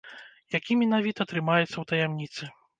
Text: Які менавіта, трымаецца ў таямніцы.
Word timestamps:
Які 0.57 0.77
менавіта, 0.81 1.29
трымаецца 1.35 1.71
ў 1.79 1.85
таямніцы. 1.95 2.43